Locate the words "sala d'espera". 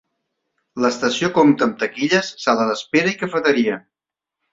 2.45-3.13